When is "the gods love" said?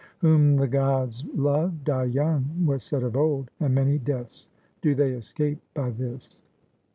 0.55-1.83